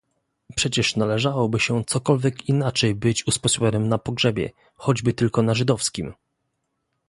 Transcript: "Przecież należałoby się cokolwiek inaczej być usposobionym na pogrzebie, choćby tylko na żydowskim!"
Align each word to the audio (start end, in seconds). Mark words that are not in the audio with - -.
"Przecież 0.55 0.95
należałoby 0.95 1.59
się 1.59 1.83
cokolwiek 1.85 2.49
inaczej 2.49 2.95
być 2.95 3.27
usposobionym 3.27 3.89
na 3.89 3.97
pogrzebie, 3.97 4.51
choćby 4.75 5.13
tylko 5.13 5.41
na 5.41 5.53
żydowskim!" 5.53 6.13